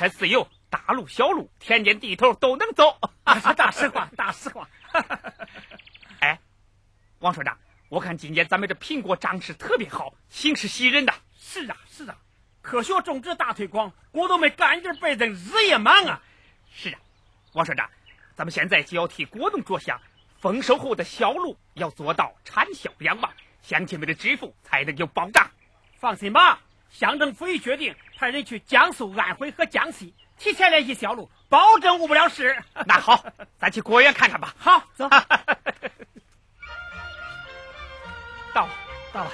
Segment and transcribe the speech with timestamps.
[0.00, 2.98] 骑这车自由，大路小路，田间地头都能走。
[3.34, 4.66] 是大实话，大实话。
[6.20, 6.40] 哎，
[7.18, 7.58] 王所长，
[7.90, 11.12] 我看今年咱们这苹果长势特别好，形势喜人呐。
[11.38, 12.16] 是啊，是啊，
[12.62, 16.22] 科学种植大推广，股东们干劲倍增，日夜忙啊。
[16.72, 16.98] 是啊，
[17.52, 17.90] 王所长，
[18.34, 20.00] 咱们现在就要替果农着想，
[20.40, 23.30] 丰收后的销路要做到产销两旺，
[23.60, 25.50] 乡亲们的致富才能有保障。
[25.98, 26.58] 放心吧，
[26.90, 32.56] 乡政府已决定派人去江苏、安徽和江西提前联系销路，保证误不了事。
[32.86, 33.24] 那好，
[33.58, 34.54] 咱去果园看看吧。
[34.58, 35.08] 好，走。
[38.52, 38.70] 到了，
[39.12, 39.30] 到了。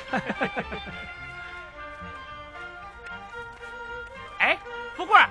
[4.39, 4.59] 哎，
[4.97, 5.29] 富贵儿，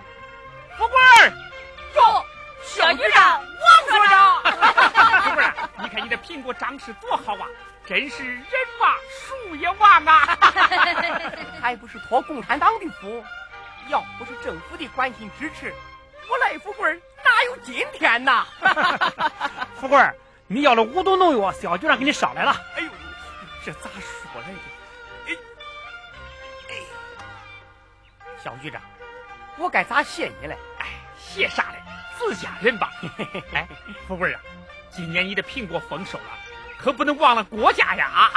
[0.77, 1.29] 富贵儿，
[1.95, 2.25] 哟，
[2.63, 3.45] 小局长，王
[3.87, 4.41] 所长。
[5.21, 7.47] 富 贵儿，你看你的苹果长势多好啊！
[7.87, 8.45] 真是人
[8.79, 10.37] 旺树也旺啊！
[11.61, 13.23] 还不是托共产党的福，
[13.89, 15.71] 要不是政府的关心支持，
[16.29, 18.45] 我赖富贵哪有今天呐？
[19.79, 19.99] 富贵，
[20.47, 22.55] 你要了五毒农药，小局长给你捎来了。
[22.75, 22.89] 哎呦，
[23.63, 24.57] 这咋说来着？
[25.27, 25.37] 哎
[26.69, 26.73] 哎，
[28.43, 28.81] 小局长，
[29.57, 30.57] 我该咋谢你嘞？
[30.79, 30.87] 哎，
[31.19, 31.77] 谢啥嘞？
[32.17, 32.91] 自家人吧。
[33.53, 33.67] 哎，
[34.07, 34.41] 富贵啊，
[34.89, 36.23] 今年你的苹果丰收了。
[36.77, 38.31] 可不能忘了国家呀！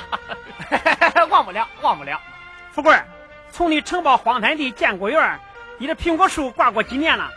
[1.28, 2.20] 忘不了，忘不了。
[2.72, 2.98] 富贵，
[3.50, 5.38] 从你承包荒滩地建果园，
[5.78, 7.30] 你的苹果树挂过几年了？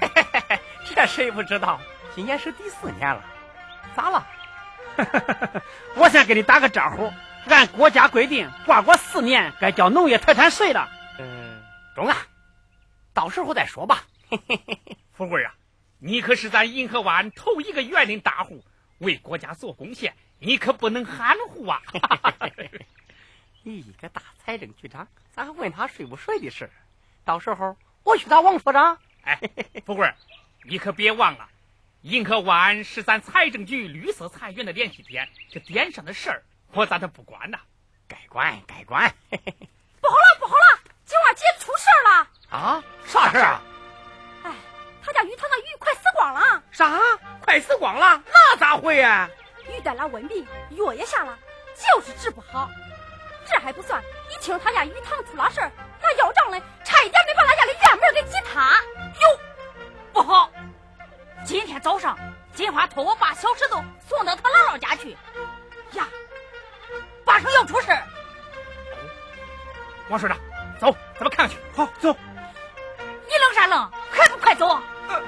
[0.94, 1.80] 这谁不知道？
[2.14, 3.24] 今年是第四年了。
[3.94, 4.26] 咋了？
[5.94, 7.12] 我先给你打个招呼。
[7.48, 10.88] 按国家规定，挂过四年该交农业财产税了。
[11.18, 11.62] 嗯，
[11.94, 12.16] 中啊。
[13.14, 14.02] 到时候再说吧。
[15.12, 15.54] 富贵啊，
[16.00, 18.64] 你可是咱银河湾头一个园林大户。
[18.98, 21.82] 为国家做贡献，你可不能含糊啊！
[23.62, 26.70] 你一个大财政局长，咋还问他睡不睡的事？
[27.24, 28.98] 到时候我去找王所长。
[29.22, 29.40] 哎，
[29.84, 30.12] 富贵，
[30.62, 31.48] 你可别忘了，
[32.02, 37.58] 银河湾是咱财政局绿色财源的联系点，这点上的事儿，我咋都不管呢？
[38.06, 39.12] 该管 该管。
[40.00, 42.56] 不好了不好了，金花姐出事了！
[42.56, 42.84] 啊？
[43.04, 43.60] 啥事啊？
[45.06, 46.62] 哎，他家鱼塘的鱼快死光了。
[46.72, 47.00] 啥？
[47.40, 48.20] 快死光了？
[48.32, 49.28] 那咋会呀？
[49.68, 51.38] 鱼得了瘟病，药也下了，
[51.76, 52.68] 就是治不好。
[53.48, 55.70] 这还不算，一听他家鱼塘出了事儿，
[56.02, 58.82] 那要账的，差一点没把他家的院门给挤塌。
[59.22, 59.38] 哟，
[60.12, 60.50] 不好！
[61.44, 62.18] 今天早上，
[62.52, 65.16] 金花托我把小石头送到他姥姥家去。
[65.92, 66.08] 呀，
[67.24, 67.96] 八成要出事
[70.08, 70.36] 王所长，
[70.80, 71.56] 走，咱们看看去。
[71.76, 72.12] 好，走。
[72.98, 73.90] 你愣啥愣？
[74.10, 74.80] 还不快走？
[75.08, 75.22] 呃，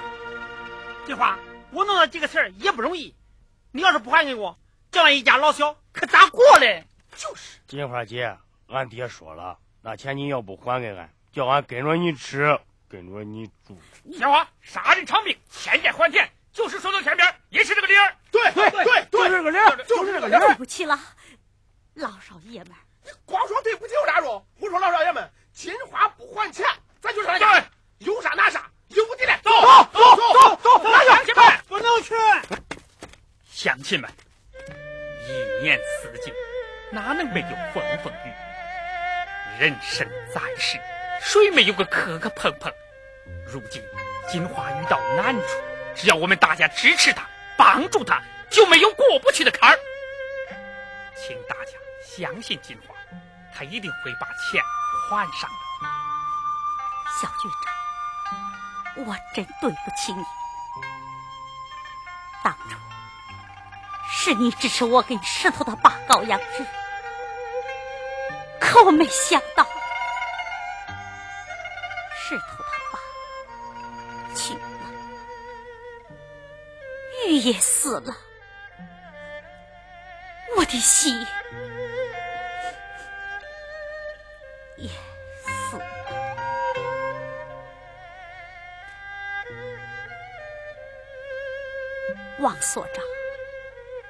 [1.06, 1.38] 金花。
[1.70, 3.14] 我弄了几个钱儿也不容易，
[3.72, 4.58] 你要是不还给我，
[4.90, 6.84] 叫俺一家老小可咋过嘞？
[7.14, 8.36] 就是，金花姐，
[8.68, 12.58] 俺爹说了，那钱你要不还给俺，叫俺跟着你吃，
[12.88, 13.78] 跟着你住。
[14.10, 18.16] 金花，杀人偿命，欠债还钱，就是说到天边也是这个理儿。
[18.30, 20.40] 对对对，就是这个理儿，就是这个理儿。
[20.40, 20.98] 对不起了，
[21.94, 22.72] 老少爷们。
[23.04, 24.46] 你光说对不起有啥用？
[24.60, 26.66] 我说老少爷们，金花不还钱，
[27.00, 27.62] 咱就上家，
[27.98, 28.70] 有啥拿啥。
[28.88, 29.50] 有的嘞，走
[29.92, 32.14] 走走走走，乡亲们不能去。
[33.50, 34.10] 乡亲们，
[35.26, 36.32] 一年四季，
[36.90, 39.60] 哪能没有风风雨雨？
[39.60, 40.78] 人生在世，
[41.20, 42.72] 谁没有个磕磕碰碰？
[43.46, 43.82] 如今
[44.28, 45.60] 金花遇到难处，
[45.94, 47.26] 只要我们大家支持他，
[47.56, 49.78] 帮助他，就没有过不去的坎儿。
[51.16, 52.94] 请大家相信金花，
[53.54, 54.62] 他一定会把钱
[55.10, 55.56] 还上的。
[57.20, 57.77] 小局长。
[59.06, 60.24] 我真对不起你，
[62.42, 62.76] 当初
[64.10, 66.66] 是你支持我跟石头他爸搞养殖，
[68.60, 69.64] 可我没想到
[72.16, 72.98] 石头他爸
[74.34, 74.60] 去了，
[77.26, 78.16] 玉也死了，
[80.56, 81.26] 我的心。
[92.78, 93.04] 所长，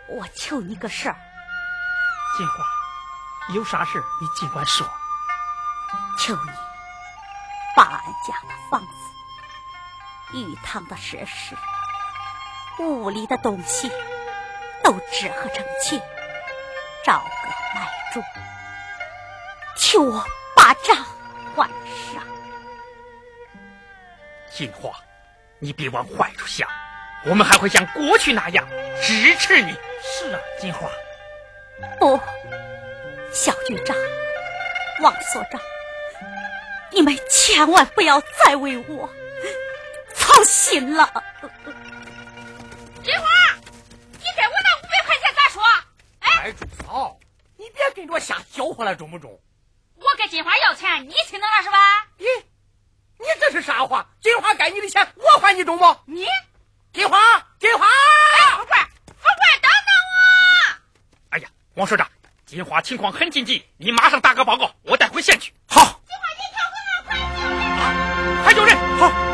[0.09, 1.17] 我求你个事儿。
[2.37, 4.87] 金花，有啥事你尽管说。
[6.19, 6.51] 求你
[7.75, 11.57] 把俺家的房子、鱼塘的设施、
[12.79, 13.91] 屋里的东西
[14.85, 15.99] 都折合成钱，
[17.07, 18.23] 找个买主，
[19.79, 20.23] 求我
[20.55, 20.95] 把账
[21.57, 21.71] 还
[22.13, 22.23] 上。
[24.51, 24.91] 金花，
[25.59, 26.69] 你别往坏处想。
[27.25, 28.67] 我们还会像过去那样
[29.03, 29.73] 支持你。
[30.03, 30.89] 是啊，金花。
[31.99, 32.19] 不，
[33.33, 33.97] 小局长，
[35.01, 35.61] 王所长，
[36.91, 39.09] 你们千万不要再为我
[40.15, 41.07] 操心了。
[43.05, 43.27] 金花，
[44.13, 45.63] 你给我那五百块钱咋说？
[46.21, 47.19] 哎，朱嫂，
[47.57, 49.41] 你别跟着瞎搅和了，中不中？
[49.97, 52.07] 我跟金花要钱，你听到了是吧？
[52.19, 52.25] 咦，
[53.19, 54.09] 你这是啥话？
[54.21, 55.97] 金花该你的钱，我还你中不？
[56.07, 56.27] 你，
[56.99, 57.17] 金花，
[57.61, 58.77] 金花，哎，富贵，
[59.07, 60.19] 富贵，等等我！
[61.31, 62.11] 哎呀，王所长，
[62.45, 65.55] 金花情况很紧急，你马上打个报告，我带回县去。
[65.69, 69.28] 好，金花，你跳回来，快还有人，好。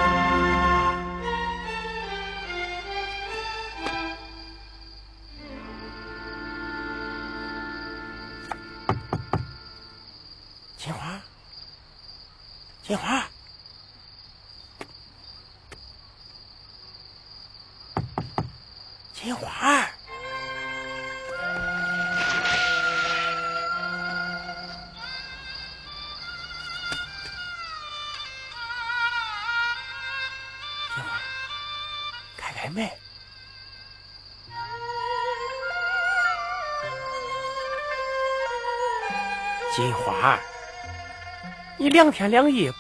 [41.84, 42.72] 你两天两夜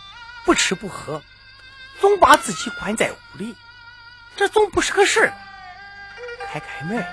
[0.46, 1.22] 不吃不喝，
[2.00, 3.54] 总把自己关在屋里，
[4.34, 5.34] 这总不是个事儿。
[6.50, 7.06] 开开门，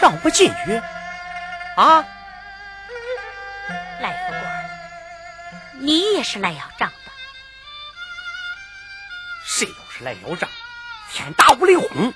[0.00, 0.80] 让我进去。
[1.76, 2.04] 啊，
[4.00, 7.12] 赖富贵，你也是来要账的。
[9.44, 10.48] 谁要是来要账，
[11.10, 12.14] 天打五雷轰。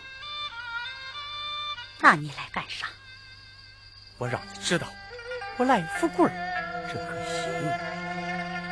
[1.98, 2.86] 那你来干啥？
[4.18, 4.86] 我让你知道，
[5.56, 7.95] 我赖富贵儿这颗心。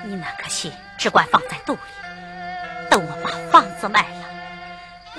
[0.04, 1.80] 你那颗心只管放在肚里，
[2.90, 4.26] 等我把房子卖了，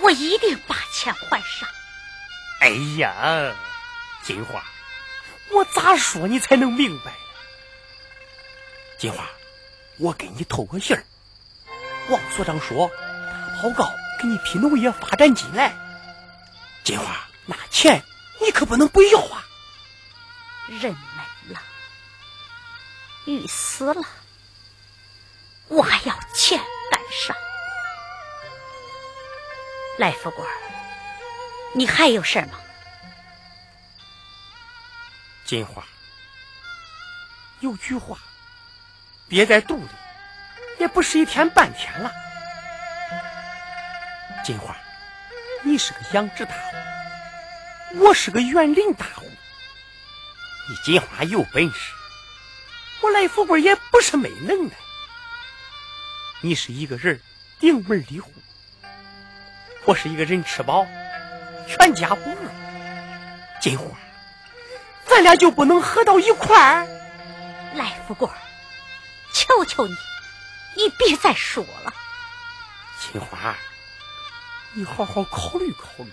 [0.02, 1.68] 我一定把钱还上。
[2.62, 3.54] 哎呀，
[4.24, 4.64] 金花，
[5.52, 7.14] 我咋说你才能明白？
[8.98, 9.28] 金花，
[9.98, 11.04] 我给你透个信儿，
[12.10, 15.74] 王所长说他报告给你批农业发展金来。
[16.84, 18.04] 金花，那钱
[18.40, 19.44] 你可不能不要啊！
[20.70, 20.96] 人
[21.48, 21.62] 没了，
[23.26, 24.02] 鱼死了，
[25.68, 26.60] 我还要钱
[26.92, 27.36] 干啥？
[29.98, 30.46] 赖富贵，
[31.74, 32.60] 你还有事吗？
[35.46, 35.84] 金花，
[37.62, 38.18] 有句话
[39.28, 39.90] 憋在肚里，
[40.80, 42.12] 也不是一天半天了。
[44.44, 44.76] 金花，
[45.64, 49.26] 你是个养殖大户，我是个园林大户。
[50.68, 51.94] 你金花有本事，
[53.02, 54.76] 我赖富贵也不是没能耐。
[56.46, 57.20] 你是一个人
[57.60, 58.32] 顶门立户，
[59.86, 60.86] 我是一个人吃饱，
[61.68, 62.38] 全家不饿。
[63.60, 63.86] 金花。
[65.08, 66.88] 咱俩就不能合到一块儿？
[67.74, 68.30] 赖富贵，
[69.34, 69.96] 求求你，
[70.78, 71.92] 你别再说了。
[73.00, 73.58] 金花，
[74.76, 76.12] 你好好考虑考虑。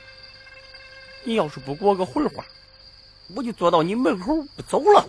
[1.25, 2.43] 你要是不给我个回话，
[3.37, 5.07] 我就坐到你门口不走了。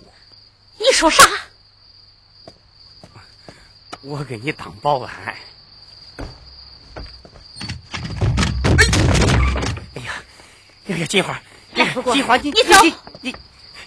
[0.78, 1.24] 你说啥？
[4.04, 5.10] 我给你当保安。
[9.96, 10.24] 哎呀，
[10.88, 11.42] 哎呀，金花，
[11.74, 13.36] 金花，你你走，你你。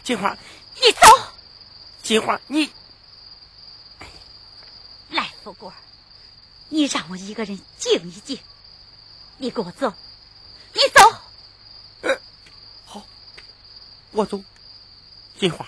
[0.03, 0.35] 金花，
[0.77, 1.07] 你走！
[2.03, 2.71] 金花，你
[5.11, 5.71] 赖富贵，
[6.71, 8.39] 你让我一个人静一静。
[9.37, 9.93] 你给我走，
[10.73, 11.01] 你走。
[12.01, 12.19] 呃，
[12.87, 13.05] 好，
[14.13, 14.43] 我走。
[15.39, 15.67] 金花，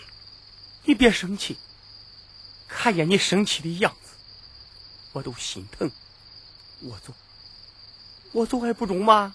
[0.85, 1.59] 你别生气，
[2.67, 4.08] 看见你生气的样子，
[5.13, 5.91] 我都心疼。
[6.81, 7.13] 我走，
[8.33, 9.35] 我走还不中吗？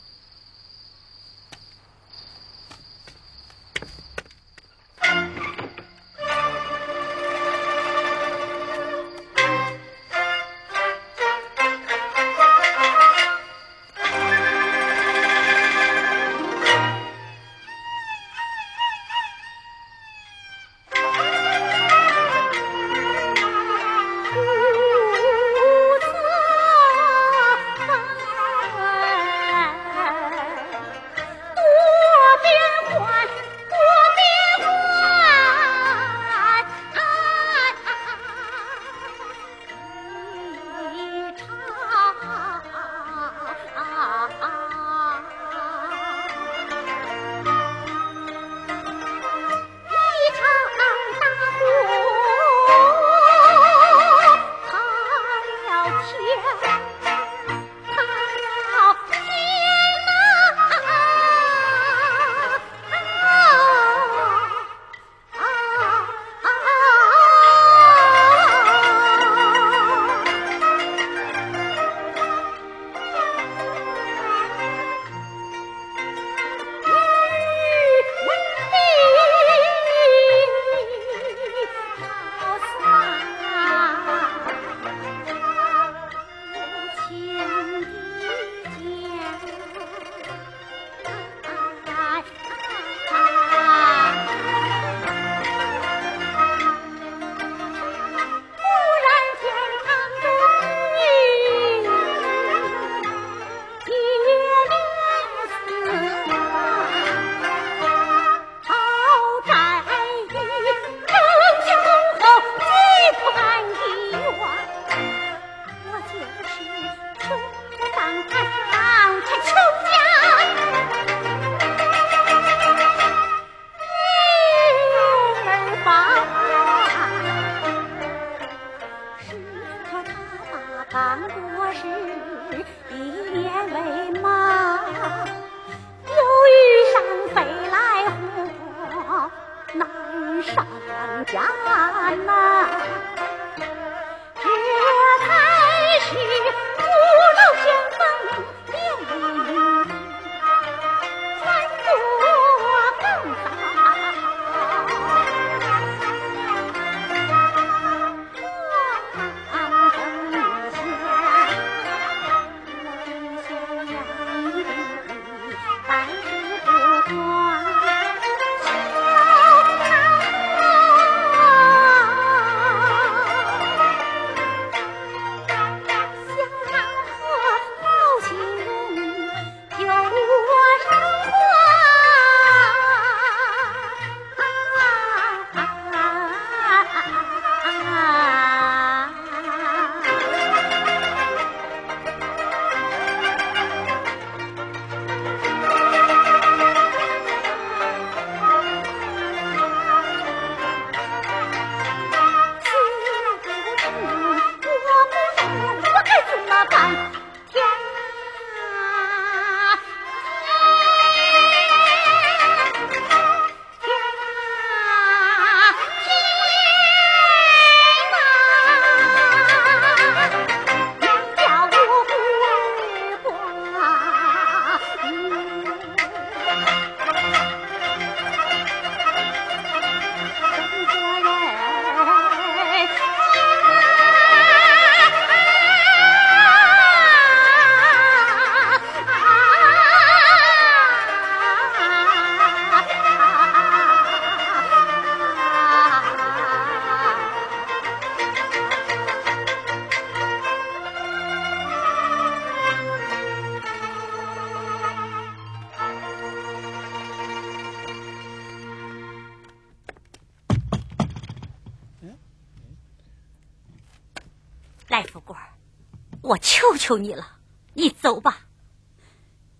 [266.63, 267.27] 求求你了，
[267.73, 268.37] 你走吧。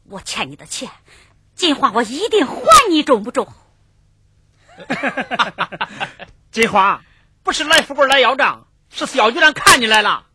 [0.05, 0.89] 我欠你的钱，
[1.53, 2.55] 金花我一定还
[2.89, 3.45] 你，中不中？
[6.49, 7.03] 金花，
[7.43, 10.25] 不是来富贵来要账，是小局长看你来了。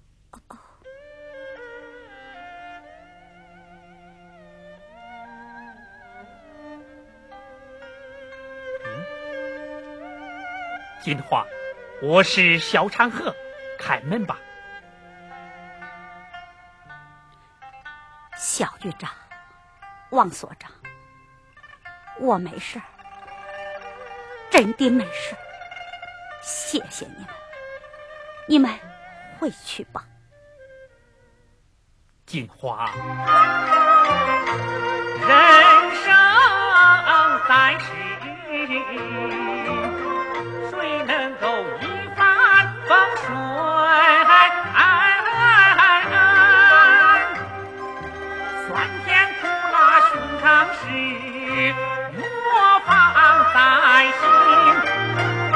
[11.02, 11.46] 金花，
[12.02, 13.34] 我是小长河，
[13.78, 14.38] 开门吧。
[18.38, 19.10] 小局长，
[20.10, 20.70] 王所长，
[22.20, 22.80] 我没事
[24.48, 25.34] 真的没事
[26.40, 27.26] 谢谢你们，
[28.46, 28.72] 你们
[29.40, 30.06] 回去吧。
[32.26, 32.88] 金花，
[35.20, 35.30] 人
[36.04, 36.14] 生
[37.48, 37.86] 在世。
[40.70, 41.46] 谁能够
[41.80, 41.84] 一
[42.16, 43.26] 帆风顺
[50.48, 50.80] 当时
[52.16, 52.24] 我
[52.86, 52.88] 放
[53.52, 53.56] 在
[54.16, 54.24] 心
[55.52, 55.54] 方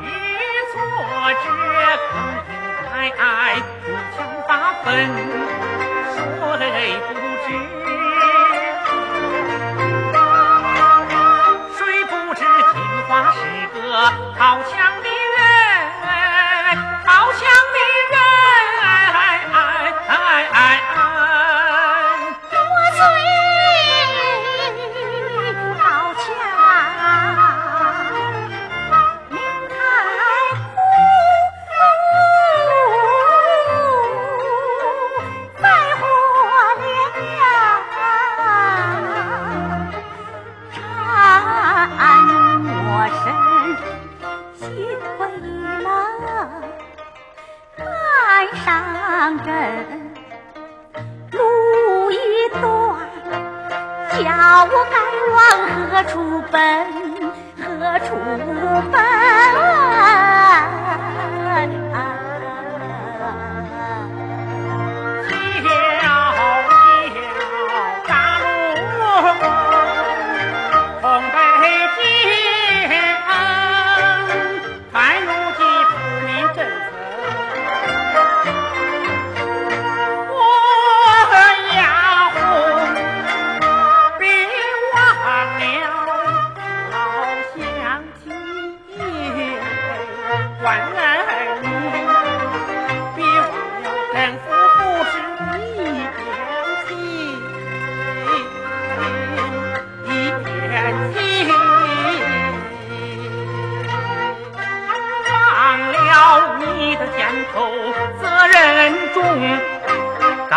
[0.00, 0.08] 与
[0.72, 0.74] 挫
[1.34, 1.44] 折
[2.08, 3.20] 慷慨爱爱
[3.84, 4.18] 五千
[4.48, 4.50] 八
[4.82, 4.86] 分
[6.58, 7.12] 谁不
[7.44, 7.46] 知
[11.76, 12.40] 谁不知
[12.72, 12.74] 金
[13.06, 13.38] 花是
[13.74, 13.76] 个
[14.38, 14.72] 好枪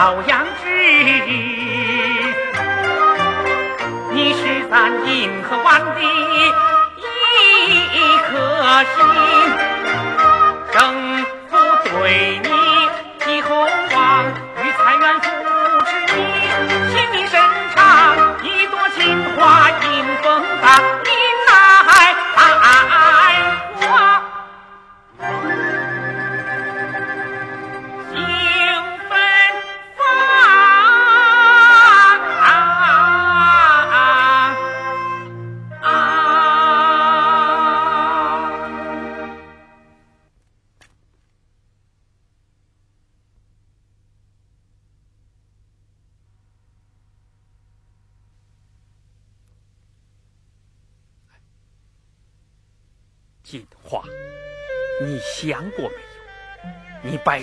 [0.05, 1.33] 朝阳之日，
[4.11, 7.03] 你是咱银河湾的一
[8.27, 8.29] 颗
[8.83, 8.93] 星。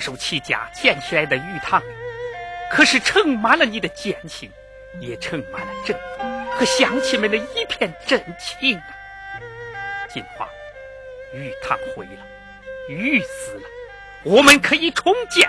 [0.03, 1.81] 手起家建起来的鱼塘，
[2.73, 4.51] 可是盛满了你的艰辛，
[4.99, 6.25] 也盛满了政府
[6.59, 8.83] 和乡亲们的一片真情啊！
[10.13, 10.49] 金花，
[11.33, 12.27] 鱼塘毁了，
[12.89, 13.63] 鱼死了，
[14.25, 15.49] 我们可以重建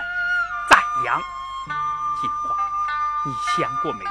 [0.70, 1.20] 再养。
[2.20, 2.54] 金花，
[3.26, 4.10] 你想过没有？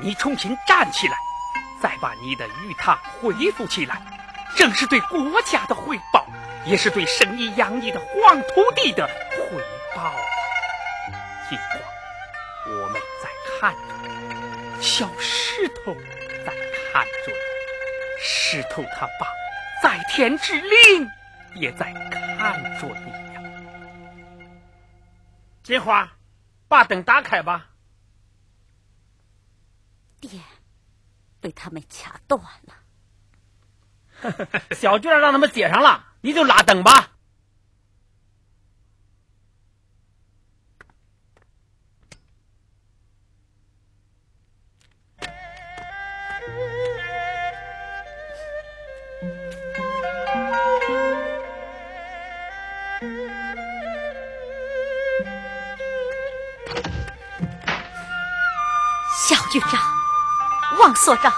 [0.00, 1.14] 你重新站起来，
[1.80, 4.02] 再把你的鱼塘恢复起来，
[4.56, 6.26] 正是对国家的回报。
[6.64, 9.10] 也是对生你养你的黄土地的。
[11.52, 11.78] 金花，
[12.66, 13.28] 我们在
[13.60, 15.94] 看着，小石头
[16.46, 16.54] 在
[16.94, 17.32] 看着，
[18.18, 19.28] 石头他爸
[19.82, 21.06] 在天之灵
[21.54, 21.92] 也在
[22.38, 23.42] 看着你呀。
[25.62, 26.10] 金花，
[26.68, 27.68] 把灯打开吧。
[30.20, 30.42] 电
[31.38, 32.74] 被他们掐断了。
[34.74, 36.06] 小娟让他们接上了。
[36.22, 37.11] 你就拉灯吧。
[61.04, 61.32] 所长，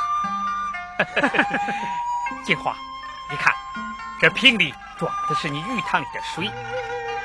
[2.44, 2.76] 金花，
[3.30, 3.50] 你看，
[4.20, 6.50] 这瓶里装的是你鱼塘里的水，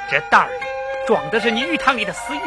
[0.10, 0.66] 这袋儿里
[1.06, 2.40] 装的是你鱼塘里的死鱼。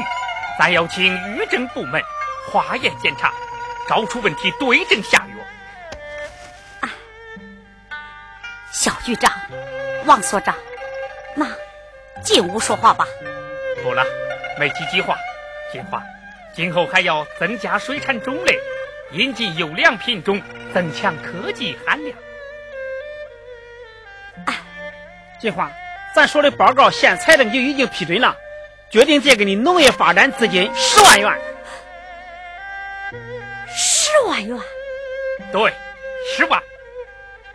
[0.59, 2.03] 咱要请渔政部门
[2.51, 3.31] 化验检查，
[3.87, 6.89] 找出问题，对症下药。
[8.73, 9.31] 小局长，
[10.07, 10.55] 王所长，
[11.37, 11.47] 那
[12.23, 13.07] 进屋说话吧。
[13.83, 14.03] 不了，
[14.59, 15.19] 没几句话。
[15.71, 16.03] 金花，
[16.55, 18.59] 今后还要增加水产种类，
[19.13, 20.41] 引进优良品种，
[20.73, 22.17] 增强科技含量。
[25.41, 25.71] 金花，
[26.15, 28.37] 咱说的报告县财政局已经批准了，
[28.91, 31.41] 决定借给你农业发展资金十万元。
[33.75, 34.57] 十万元，
[35.51, 35.75] 对，
[36.37, 36.63] 十万。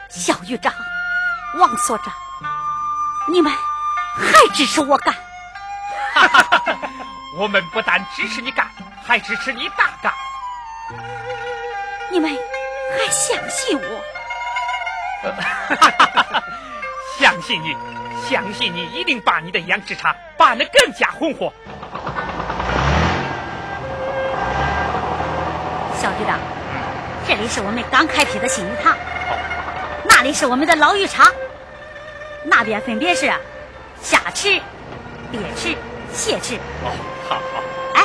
[0.10, 0.74] 小局长，
[1.60, 2.14] 王所长，
[3.32, 5.14] 你们还支持我干？
[6.14, 6.80] 哈哈哈哈
[7.38, 8.68] 我们不但支持你干，
[9.06, 10.14] 还支持你大干。
[12.18, 14.04] 你们还相信我？
[17.20, 17.78] 相信你，
[18.28, 21.54] 相信你一定把你的养殖场办得更加红火。
[26.02, 26.40] 小局长，
[27.28, 28.98] 这里是我们刚开辟的新鱼塘，
[30.06, 31.32] 那里是我们的老渔场，
[32.46, 33.32] 那边分别是
[34.02, 34.60] 虾池、
[35.32, 35.78] 鳖池、
[36.14, 36.56] 蟹池。
[36.84, 36.90] 哦，
[37.30, 37.62] 好好。
[37.94, 38.04] 哎，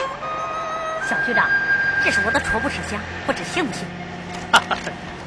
[1.09, 1.49] 小局长，
[2.05, 3.87] 这是我的初步设想，不知行不行？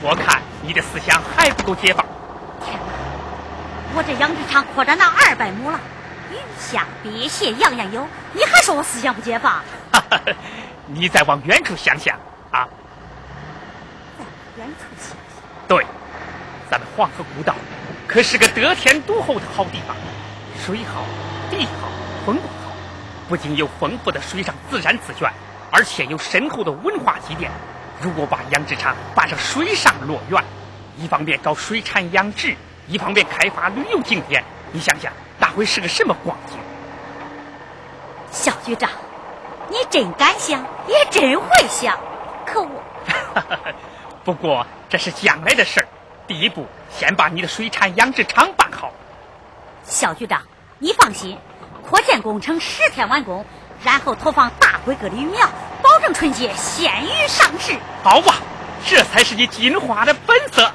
[0.02, 2.06] 我看你的思想还不够解放。
[2.64, 5.80] 天哪，我这养殖场扩展到二百亩了，
[6.32, 9.64] 鱼虾鳖蟹样样有，你还说我思想不解放？
[10.88, 12.16] 你再往远处想想
[12.52, 12.68] 啊！
[14.20, 15.18] 往远处想想。
[15.68, 15.86] 对，
[16.70, 17.56] 咱们黄河古道
[18.08, 19.96] 可是个得天独厚的好地方，
[20.64, 21.06] 水好，
[21.50, 21.90] 地好，
[22.26, 22.76] 风光好，
[23.28, 25.32] 不仅有丰富的水上自然资源，
[25.72, 27.52] 而且有深厚的文化积淀。
[28.02, 30.44] 如果把养殖场办成水上乐园，
[30.98, 32.56] 一方面搞水产养殖，
[32.88, 36.58] 一方面开发旅游景点，你想想，那会是个什么光景？
[38.32, 38.90] 小局长，
[39.70, 41.98] 你真敢想，也真会想。
[42.46, 42.84] 可我，
[44.24, 45.88] 不过这是将来的事儿，
[46.28, 48.92] 第一步先把你的水产养殖场办好。
[49.86, 50.42] 小局长，
[50.80, 51.38] 你放心，
[51.90, 53.46] 扩建工程十天完工，
[53.84, 55.48] 然后投放大规格的鱼苗，
[55.82, 57.74] 保证春节鲜鱼上市。
[58.04, 58.36] 好吧，
[58.86, 60.72] 这才是你金花的本色。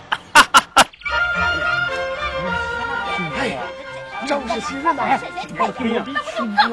[3.39, 3.57] 哎，
[4.27, 5.19] 张氏新人呐，
[5.57, 6.11] 那个票子，
[6.59, 6.69] 那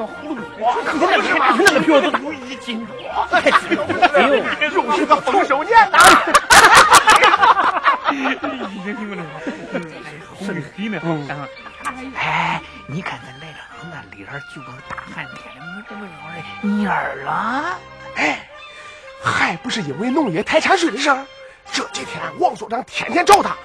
[1.72, 2.86] 个票子都已经
[3.30, 5.98] 太激动了，哎呦，又是个丰收年呐！
[12.16, 13.58] 哎，你看咱来了，
[13.90, 15.36] 那里边就跟大寒天
[16.62, 17.78] 蔫儿了。
[18.16, 18.48] 哎，
[19.22, 21.24] 还不是因为农业太产税的事儿。
[21.72, 23.56] 这几天王所长天天找他，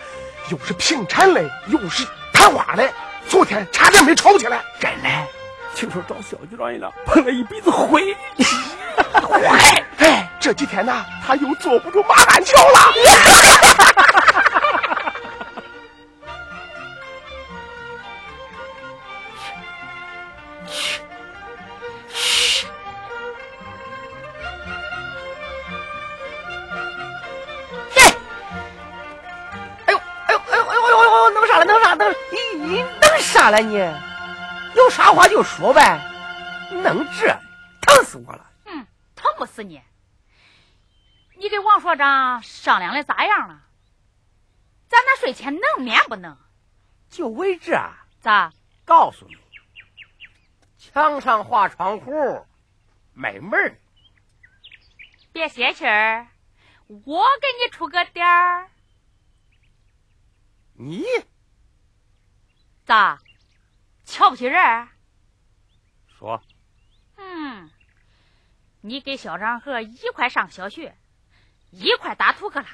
[0.50, 2.92] 又是评产嘞，又是谈话嘞，
[3.28, 4.62] 昨天差点没吵起来。
[4.80, 5.10] 真的，
[5.76, 8.16] 听说找小局长去了，碰了一鼻子灰。
[9.44, 12.94] 哎哎，这几天呢，他又坐不住马鞍桥了。
[32.64, 33.76] 你你弄啥了你？
[34.76, 36.00] 有啥话就说呗，
[36.72, 37.28] 弄这
[37.82, 38.50] 疼死我了。
[38.66, 39.82] 嗯，疼不死你。
[41.36, 43.62] 你跟王所长商量的咋样了？
[44.88, 46.38] 咱那税钱能免不能？
[47.10, 47.78] 就为这，
[48.22, 48.52] 咋？
[48.86, 49.38] 告诉你，
[50.78, 52.46] 墙上画窗户，
[53.14, 53.78] 没门儿。
[55.32, 56.28] 别泄气儿，
[56.88, 58.70] 我给你出个点儿。
[60.76, 61.06] 你
[62.86, 63.20] 咋？
[64.06, 64.90] 瞧不起人？
[66.20, 66.44] 说，
[67.16, 67.72] 嗯，
[68.82, 70.98] 你给小长河一块上小学，
[71.72, 72.68] 一块打土克拉，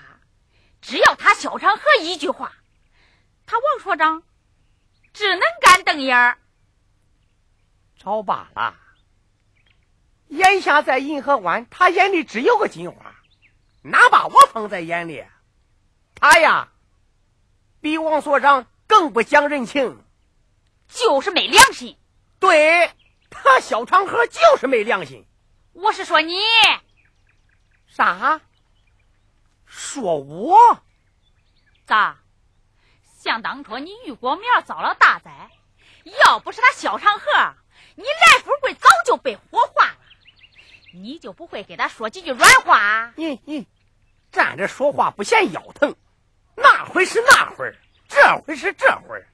[0.81, 2.51] 只要他小长河一句话，
[3.45, 4.23] 他王所长
[5.13, 6.39] 只能干瞪眼儿。
[7.95, 8.75] 找罢了。
[10.29, 13.15] 眼下在银河湾，他眼里只有个金花，
[13.83, 15.23] 哪把我放在眼里？
[16.15, 16.69] 他呀，
[17.81, 20.03] 比王所长更不讲人情。
[20.87, 21.95] 就是没良心。
[22.39, 22.91] 对
[23.29, 25.27] 他小长河就是没良心。
[25.73, 26.33] 我是说你，
[27.87, 28.41] 啥？
[29.67, 30.81] 说我？
[31.85, 32.17] 咋？
[33.19, 35.51] 想当初你玉果苗遭了大灾，
[36.25, 37.25] 要不是他小长河，
[37.95, 39.97] 你来富贵早就被火化了。
[40.93, 43.13] 你就不会给他说几句软话？
[43.17, 43.67] 咦咦，
[44.31, 45.95] 站着说话不嫌腰疼，
[46.55, 47.75] 那会是那会儿，
[48.09, 49.27] 这回是这会儿，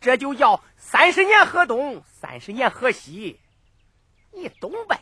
[0.00, 3.40] 这就叫三十年河东，三十年河西，
[4.30, 5.00] 你懂呗？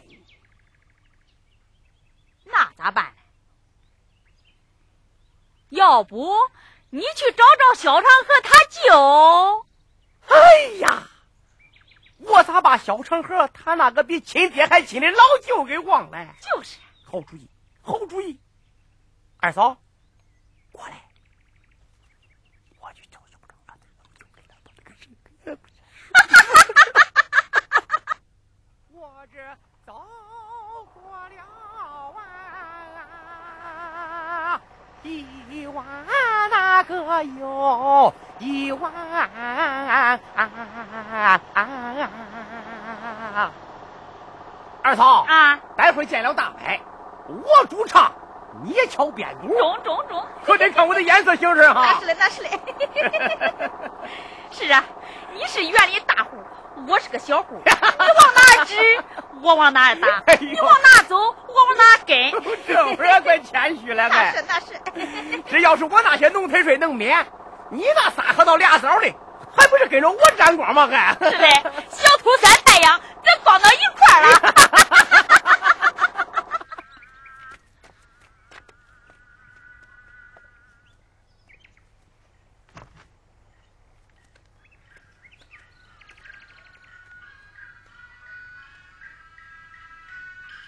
[2.44, 3.14] 那咋办？
[5.68, 6.32] 要不
[6.90, 9.66] 你去找找小长河他舅？
[10.28, 11.08] 哎呀，
[12.18, 16.34] 我咋把小长河他那个比亲爹还亲的老舅给忘了？
[16.40, 17.50] 就是，好主意，
[17.82, 18.40] 好主意。
[19.38, 19.76] 二嫂，
[20.72, 21.02] 过来，
[22.80, 23.74] 我去找小长河。
[28.92, 29.38] 我这
[29.86, 29.94] 走
[30.94, 31.36] 过了
[32.98, 34.60] 啊，
[35.04, 35.84] 一弯
[36.50, 38.92] 那个又一弯
[44.82, 46.58] 二嫂啊，待会儿见了大伯，
[47.28, 48.10] 我主唱，
[48.64, 52.06] 你敲边鼓，中中中，可得看我的眼色行事哈那是。
[52.06, 52.50] 嘞，那是嘞。
[54.50, 54.82] 是啊，
[55.32, 56.38] 你是院里大户，
[56.86, 58.74] 我是个小户，你往哪儿指，
[59.42, 62.16] 我往哪儿打；哎你往哪儿走，我往哪儿跟。
[62.66, 64.44] 这会儿还怪谦虚了那呗是。
[64.46, 64.66] 那是，
[65.50, 67.26] 这 要是我那些农村水能免，
[67.70, 69.12] 你那仨核桃俩枣的，
[69.56, 70.86] 还不是跟着我沾光吗？
[70.86, 71.48] 还是的。
[71.90, 74.52] 小兔晒太阳，咱光到一块儿了。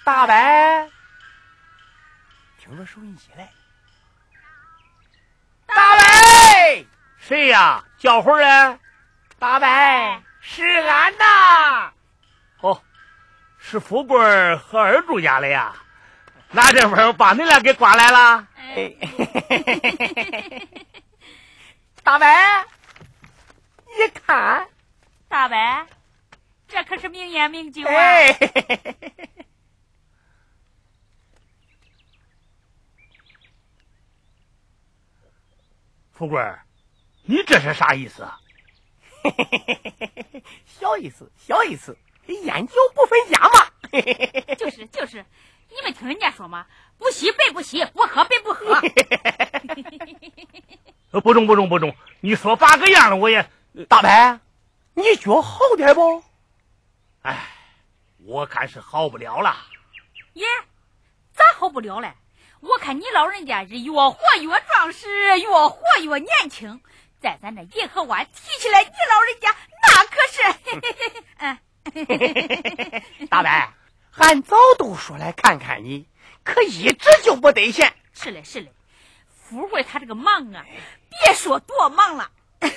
[0.09, 0.89] 大白，
[2.59, 3.47] 听着收音机来。
[5.67, 6.83] 大白，
[7.19, 7.85] 谁呀？
[7.99, 8.79] 叫会儿嘞？
[9.39, 11.93] 大白，是俺呐。
[12.63, 12.83] 哦，
[13.59, 15.77] 是富贵儿和二柱家的呀。
[16.53, 18.49] 那这会儿把你俩给刮来了？
[18.57, 18.91] 哎，
[22.03, 22.65] 大白，
[23.85, 24.67] 你看，
[25.29, 25.87] 大白，
[26.67, 27.93] 这可是名言名酒啊！
[27.93, 28.33] 哎，
[36.19, 36.65] 富贵儿，
[37.23, 38.41] 你这是啥意思啊？
[40.67, 43.71] 小意思，小意思，烟酒不分家嘛。
[44.59, 45.25] 就是就是，
[45.69, 46.67] 你没听人家说吗，
[46.99, 48.75] 不吸白不吸，不喝白不喝。
[51.13, 53.49] 呃不中不中不中，你说八个样了，我也，
[53.89, 54.41] 大白，
[54.95, 56.25] 你脚好点不？
[57.23, 57.47] 哎，
[58.25, 59.57] 我看是好不了了。
[60.33, 60.45] 耶，
[61.33, 62.13] 咋好不了嘞？
[62.61, 65.09] 我看你老人家是越活越壮实，
[65.41, 66.81] 越活越年轻。
[67.21, 70.43] 在咱这银河湾提起来，你老人家那可是，
[71.39, 71.59] 嗯，
[73.29, 73.73] 大白，
[74.17, 76.07] 俺早都说来看看你，
[76.45, 77.93] 可一直就不得闲。
[78.15, 78.71] 是嘞是嘞，
[79.29, 80.65] 富贵他这个忙啊，
[81.11, 82.31] 别说多忙了。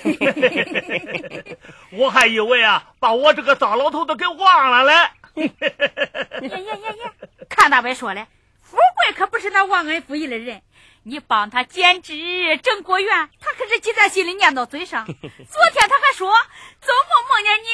[1.91, 4.93] 我还以为啊，把我这个糟老头子给忘了嘞。
[5.35, 6.59] 耶耶耶
[7.03, 7.11] 耶！
[7.49, 8.27] 看大白说了，
[8.71, 10.61] 富贵可不是那忘恩负义的人。
[11.03, 15.05] 你帮他剪纸、整果园，他可是记在心里、念到嘴上。
[15.11, 16.31] 昨天他还说，
[16.79, 17.67] 做梦梦见你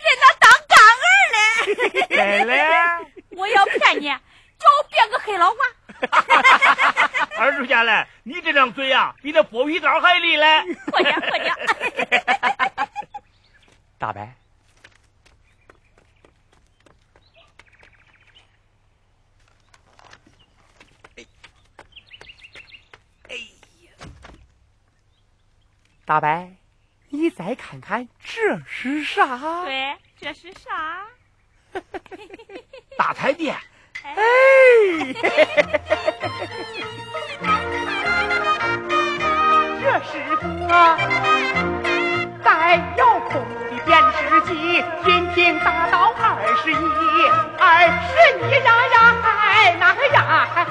[0.00, 2.06] 认他当干儿嘞。
[2.06, 2.52] 对嘞，
[3.36, 5.56] 我要骗你，叫我变个黑老娃。
[7.36, 10.62] 二柱家嘞，你这张嘴呀、比那剥皮刀还利嘞。
[10.92, 11.52] 快点，快点！
[13.98, 14.34] 大白，
[23.28, 23.34] 哎
[23.80, 23.90] 呀，
[26.06, 26.50] 大白，
[27.08, 29.64] 你再看看这是啥？
[29.64, 31.06] 对，这是啥？
[32.98, 33.56] 大彩电，
[34.02, 34.14] 哎，
[39.80, 40.44] 这是个
[42.44, 46.74] 带遥控的电视机，频频达到二十一，
[47.58, 50.63] 二十一呀呀嗨，那个呀嗨。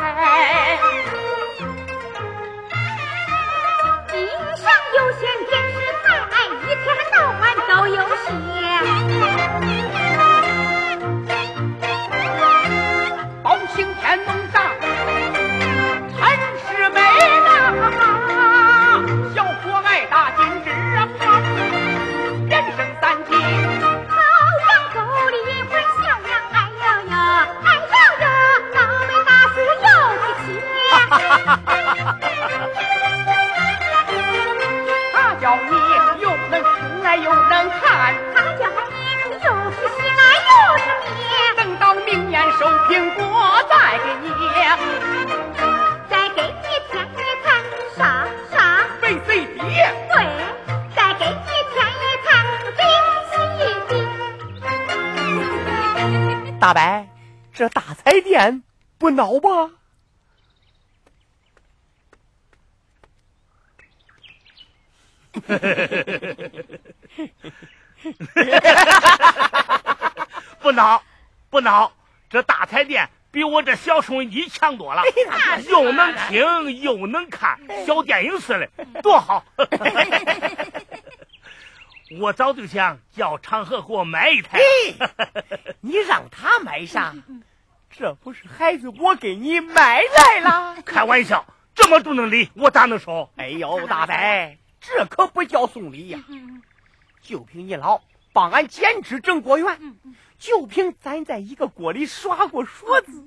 [57.54, 58.64] 这大彩电
[58.98, 59.72] 不孬吧？
[70.62, 71.02] 不孬，
[71.50, 71.92] 不孬，
[72.30, 75.04] 这大彩电比我这小收音机强多了，
[75.70, 78.70] 又能听又能看，小电影似的，
[79.02, 79.44] 多好！
[82.20, 84.60] 我早就想叫长河给我买一台。
[85.82, 87.14] 你让他买啥？
[87.90, 90.82] 这不是孩子我给你买来了？
[90.86, 91.46] 开玩笑，
[91.76, 93.30] 这么重的礼我咋能收？
[93.36, 94.16] 哎呦，大伯，
[94.82, 96.20] 这可不叫送礼呀！
[97.22, 98.02] 就凭你老
[98.34, 99.96] 帮俺剪纸整果园，
[100.40, 103.24] 就凭咱在一个锅里耍过镯子，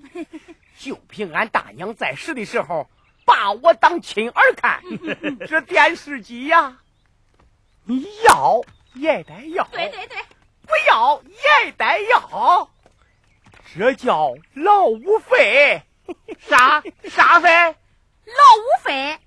[0.77, 2.91] 就凭俺大娘在世的时候
[3.25, 4.83] 把我当亲儿看，
[5.47, 6.79] 这电视机呀，
[7.85, 8.63] 你要
[8.97, 10.17] 也得要，对对对，
[10.63, 12.71] 不要也得要，
[13.75, 15.83] 这叫劳务费。
[16.39, 17.49] 啥啥费？
[17.51, 19.19] 劳务费，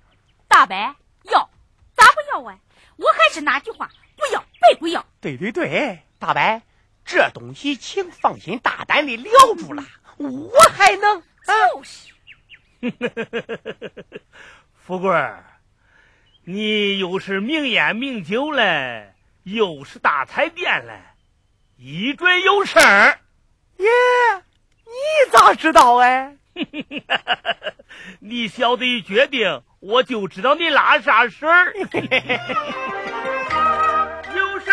[0.48, 0.94] 大白
[1.24, 1.50] 要
[1.94, 2.58] 咋不要啊？
[2.96, 5.04] 我还是那句话，不要白不要。
[5.20, 6.62] 对对对，大白，
[7.04, 9.84] 这东西请放心大胆的聊住了，
[10.18, 12.12] 我还能就是，
[14.74, 15.44] 富贵儿，
[16.44, 19.12] 你又是名烟名酒嘞，
[19.52, 21.00] 又是大彩电嘞，
[21.76, 23.18] 一准有事儿。
[23.78, 23.88] 耶，
[24.86, 24.92] 你
[25.32, 26.36] 咋知道哎？
[28.20, 31.72] 你小子一决定，我就知道你拉啥事儿。
[34.36, 34.72] 有啥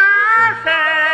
[0.61, 1.06] 事儿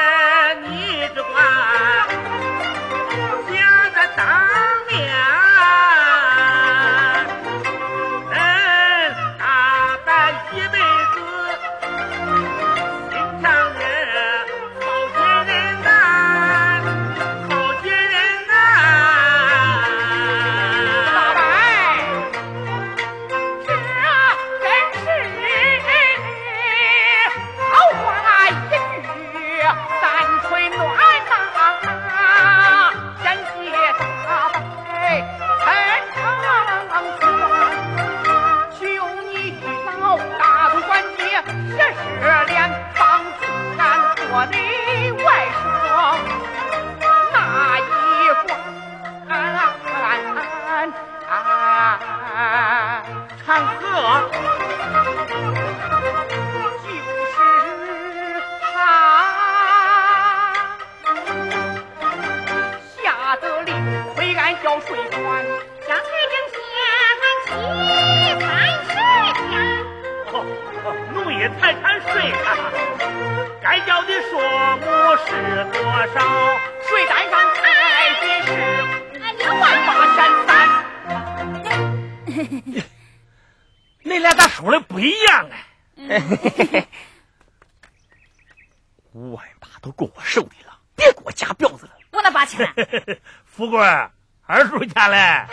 [75.14, 75.30] 目是
[75.72, 76.18] 多少？
[76.82, 78.52] 税单上开的是
[79.38, 80.50] 两万八千三。
[84.02, 85.56] 你俩咋说的不一样啊？
[89.14, 91.92] 五万八都够我手里了，别给我加标子了。
[92.12, 92.68] 我那八千，
[93.46, 93.80] 富贵，
[94.48, 95.46] 二叔家嘞。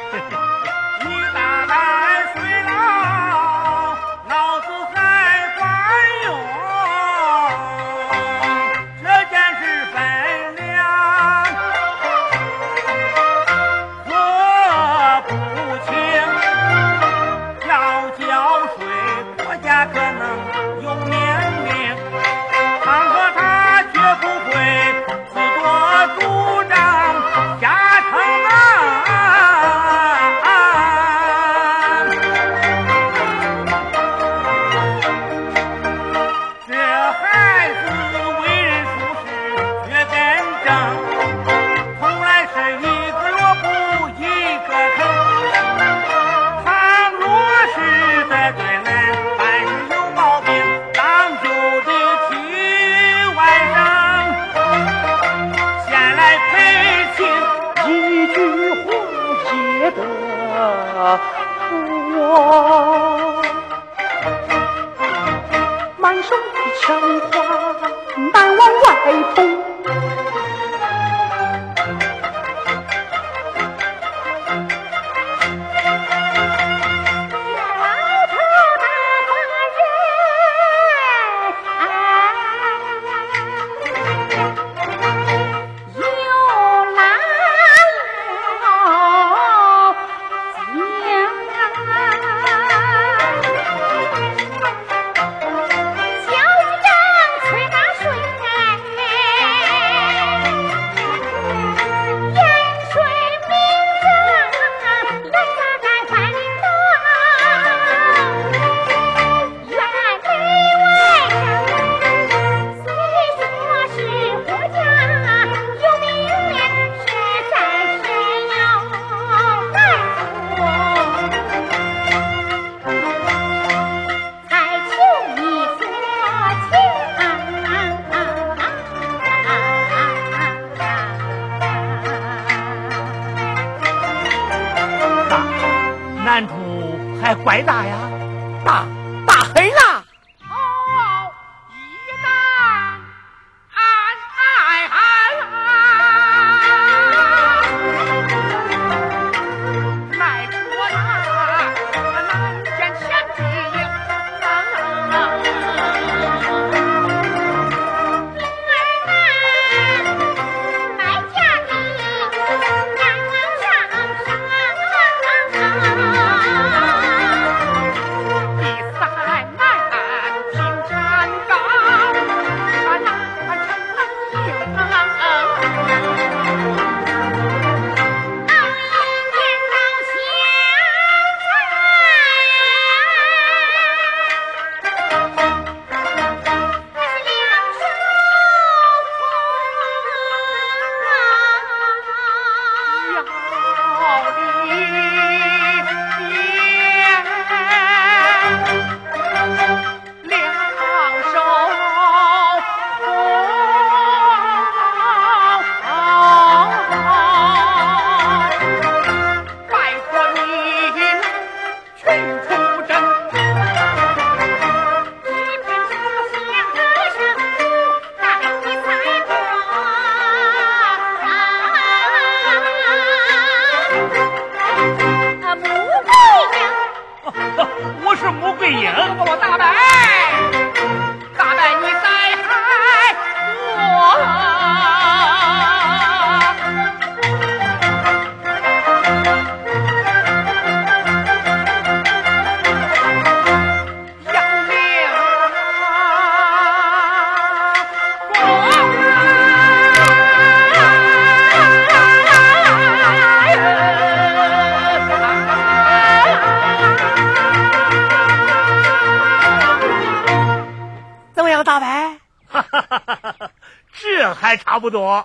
[264.90, 265.24] 不多。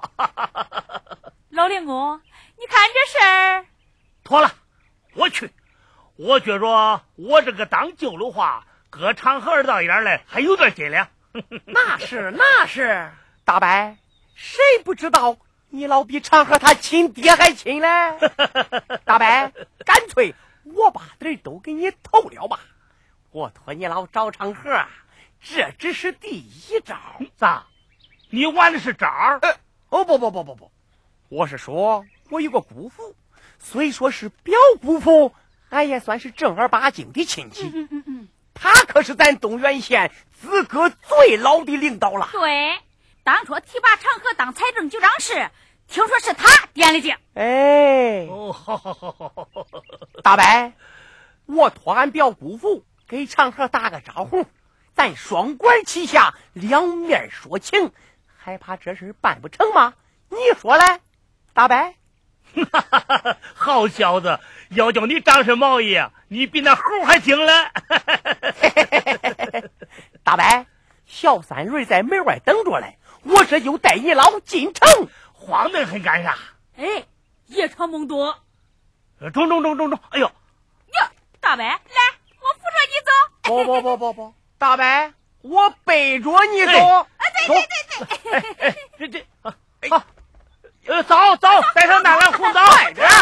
[1.50, 2.22] 老令公，
[2.60, 3.66] 你看这事儿，
[4.24, 4.54] 妥了，
[5.16, 5.52] 我去。
[6.18, 11.10] 我觉着我这个当舅的话，搁长河二道眼来还有点斤两。
[11.66, 13.12] 那是那是，
[13.44, 13.98] 大白，
[14.36, 15.36] 谁不知道
[15.70, 17.88] 你老比长河他亲爹还亲嘞？
[19.04, 19.52] 大白，
[19.84, 22.60] 干脆我把底儿都给你透了吧。
[23.32, 24.86] 我托你老找长河，
[25.42, 26.96] 这只是第一招。
[27.36, 27.66] 咋？
[28.36, 29.40] 你玩的是招儿？
[29.42, 29.56] 呃，
[29.88, 30.72] 哦不不不不不，
[31.30, 33.16] 我是说我有个姑父，
[33.60, 35.34] 虽说是表姑父，
[35.70, 37.64] 俺也算是正儿八经的亲戚。
[37.74, 42.28] 嗯嗯嗯，他可是咱东源县资格最老的领导了。
[42.34, 42.78] 对，
[43.24, 45.50] 当初提拔长河当财政局长时，
[45.88, 47.16] 听说是他点的睛。
[47.36, 49.82] 哎，哦，好好好好好好。
[50.22, 50.74] 大白，
[51.46, 54.46] 我托俺表姑父给长河打个招呼，
[54.94, 57.94] 咱双管齐下，两面说情，
[58.46, 59.96] 还怕这事办不成吗？
[60.30, 61.02] 你说嘞，
[61.56, 61.96] 大白？
[63.56, 64.40] 好小子，
[64.70, 67.52] 要叫你张身毛衣，你比那猴还精嘞！
[70.24, 70.68] 大白，
[71.08, 74.88] 小三轮在门外等着嘞，我这就带你老进城。
[75.34, 76.38] 慌得很干啥？
[76.78, 76.86] 哎，
[77.48, 78.44] 夜长梦多。
[79.34, 80.00] 中中中中中！
[80.12, 81.80] 哎呦，呀，大白，来，
[82.40, 83.12] 我扶着你走。
[83.42, 85.14] 不不不不不，大白，
[85.50, 86.72] 我背着你走。
[86.72, 87.08] 啊，
[87.48, 87.56] 对对
[87.88, 88.32] 对对。
[88.32, 89.54] 哎哎，这这啊，
[89.90, 90.04] 好，
[90.88, 92.62] 呃，走走，带上那蓝红枣，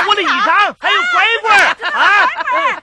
[0.08, 1.60] 我的衣裳，还有拐棍儿
[1.92, 2.82] 啊！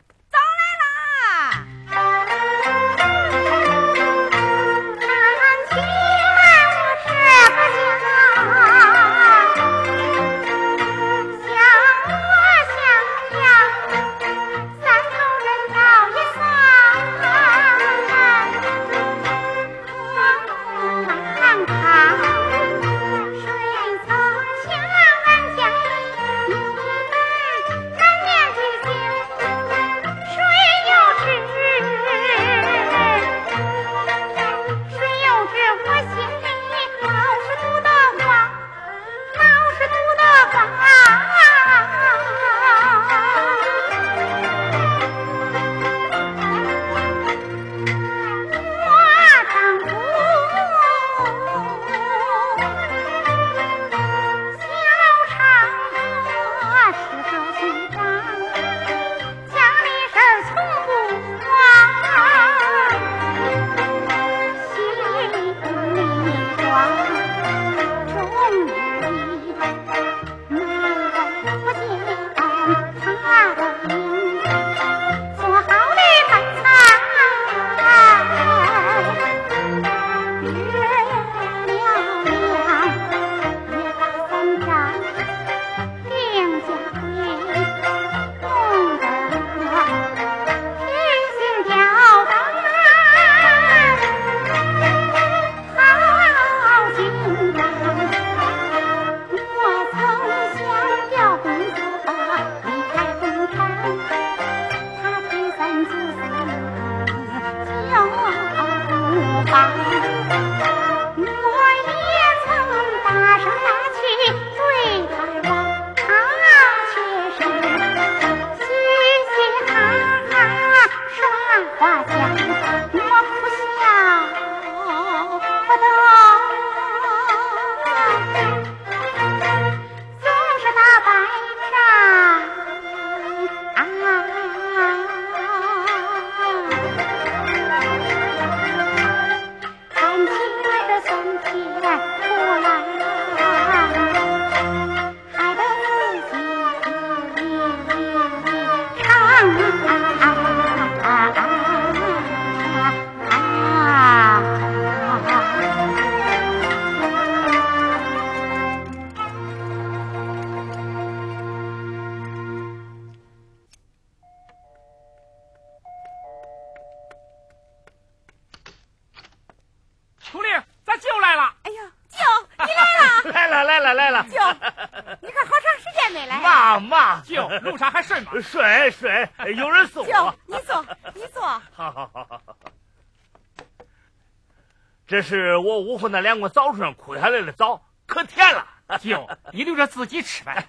[185.21, 188.67] 这是我屋后那两个枣树上枯下来的枣，可甜了。
[189.03, 190.67] 舅，你留着自己吃呗。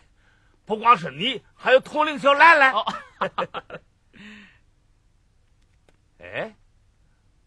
[0.65, 2.73] 不光是你，还有同龄小兰兰。
[2.73, 2.85] 哦，
[6.19, 6.53] 哎，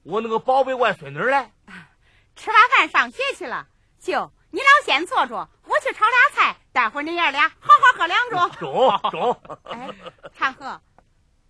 [0.02, 1.50] 我那个宝贝外孙女嘞？
[2.36, 3.66] 吃完饭上学去了。
[3.98, 8.48] 舅，你俩先坐着，我去炒俩菜，待会儿你爷俩好好喝两盅。
[8.56, 9.38] 中中。
[9.64, 9.90] 哎，
[10.32, 10.80] 长河，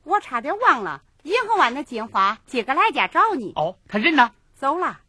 [0.03, 3.53] 我差点忘了，银河湾的金花今个来家找你。
[3.55, 4.33] 哦，他人呢？
[4.57, 5.01] 走了，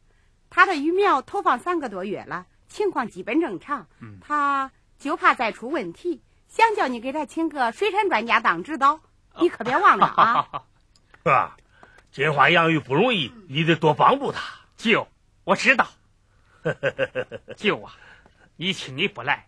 [0.56, 3.88] 他的鱼苗投放三个多月了，情况基本正常。
[4.00, 9.02] 嗯他就怕再出问题，想叫你给他请个水产专家当指导，
[9.38, 10.64] 你可别忘了啊！
[11.26, 11.52] 哥，
[12.10, 14.40] 金花养鱼不容易，你得多帮助他。
[14.78, 15.10] 舅，
[15.44, 15.90] 我知道。
[17.58, 17.92] 舅啊，
[18.56, 19.48] 你请你不来，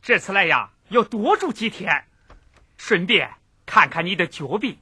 [0.00, 2.06] 这次来呀要多住几天，
[2.78, 3.34] 顺便
[3.66, 4.78] 看看你的脚病。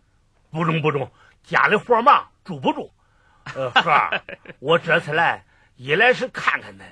[0.52, 1.10] 不中不中，
[1.42, 2.92] 家里活忙，住不住。
[3.56, 4.22] 呃，哥儿，
[4.60, 5.44] 我这次来，
[5.76, 6.84] 一来是看看恁，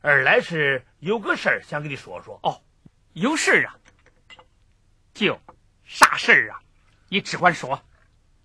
[0.00, 2.40] 二来是有个事儿想跟你说说。
[2.42, 2.60] 哦，
[3.12, 3.76] 有事儿啊。
[5.14, 5.40] 舅，
[5.84, 6.60] 啥事儿啊？
[7.08, 7.80] 你只管说。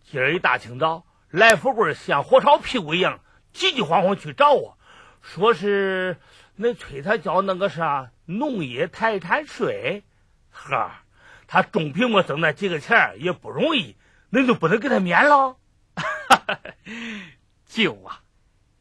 [0.04, 3.20] 今儿一大清早，来富贵像火烧屁股一样，
[3.52, 4.78] 急急慌慌去找我，
[5.22, 6.18] 说是
[6.60, 10.04] 恁催他交那个啥农业财产税。
[10.52, 10.91] 呵，
[11.48, 13.98] 他种苹果挣那几个钱儿也不容易，
[14.32, 15.58] 恁就不能给他免了？
[17.66, 18.22] 舅啊，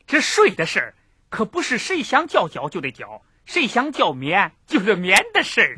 [0.07, 0.95] 这税的事儿
[1.37, 5.77] 可不是谁想叫交就得交，谁想叫免就是免的事儿。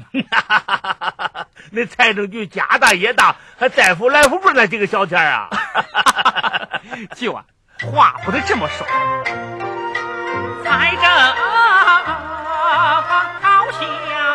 [1.73, 5.51] 那财政局家大业大，还在乎来福不是那几个小钱儿啊？
[7.17, 7.45] 就啊，
[7.93, 8.87] 话不能这么说。
[10.63, 11.03] 财政
[13.43, 14.28] 好像